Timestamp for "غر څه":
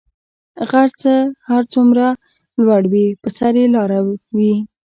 0.69-1.13